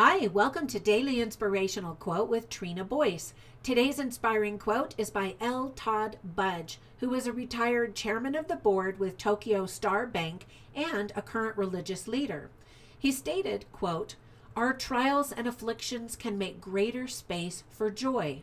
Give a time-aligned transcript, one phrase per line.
[0.00, 3.34] Hi, welcome to Daily Inspirational Quote with Trina Boyce.
[3.64, 5.72] Today's inspiring quote is by L.
[5.74, 11.12] Todd Budge, who is a retired chairman of the board with Tokyo Star Bank and
[11.16, 12.48] a current religious leader.
[12.96, 14.14] He stated, quote,
[14.54, 18.42] Our trials and afflictions can make greater space for joy.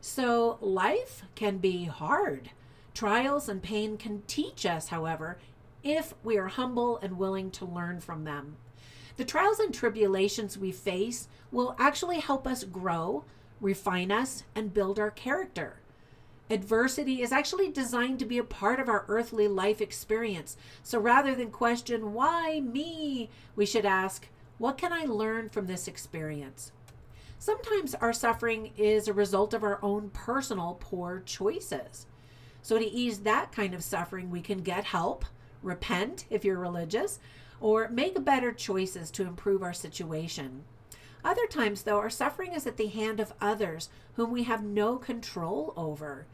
[0.00, 2.50] So life can be hard.
[2.94, 5.38] Trials and pain can teach us, however,
[5.84, 8.56] if we are humble and willing to learn from them.
[9.16, 13.24] The trials and tribulations we face will actually help us grow,
[13.60, 15.76] refine us, and build our character.
[16.50, 20.56] Adversity is actually designed to be a part of our earthly life experience.
[20.82, 25.88] So rather than question, why me, we should ask, what can I learn from this
[25.88, 26.72] experience?
[27.38, 32.06] Sometimes our suffering is a result of our own personal poor choices.
[32.62, 35.26] So, to ease that kind of suffering, we can get help,
[35.64, 37.18] repent if you're religious,
[37.60, 40.64] or make better choices to improve our situation.
[41.24, 44.96] Other times, though, our suffering is at the hand of others whom we have no
[44.96, 46.26] control over.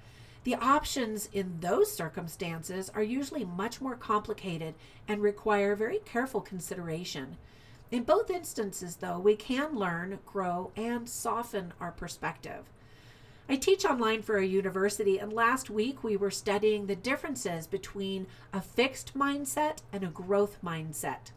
[0.42, 4.74] The options in those circumstances are usually much more complicated
[5.06, 7.36] and require very careful consideration.
[7.90, 12.64] In both instances, though, we can learn, grow, and soften our perspective.
[13.50, 18.28] I teach online for a university, and last week we were studying the differences between
[18.52, 21.32] a fixed mindset and a growth mindset.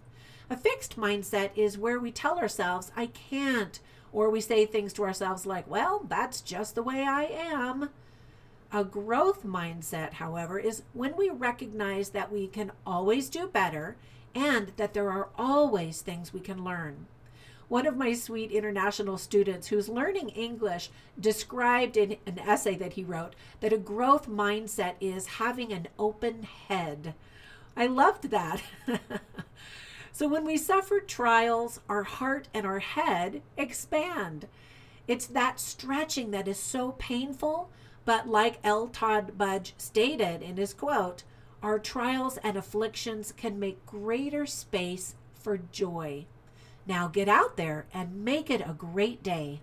[0.47, 3.79] A fixed mindset is where we tell ourselves, I can't,
[4.11, 7.89] or we say things to ourselves like, well, that's just the way I am.
[8.71, 13.95] A growth mindset, however, is when we recognize that we can always do better
[14.35, 17.07] and that there are always things we can learn.
[17.67, 23.03] One of my sweet international students who's learning English described in an essay that he
[23.03, 27.13] wrote that a growth mindset is having an open head.
[27.75, 28.61] I loved that.
[30.11, 34.47] so when we suffer trials, our heart and our head expand.
[35.07, 37.69] It's that stretching that is so painful,
[38.05, 38.87] but like L.
[38.87, 41.23] Todd Budge stated in his quote,
[41.61, 46.25] our trials and afflictions can make greater space for joy.
[46.85, 49.61] Now get out there and make it a great day.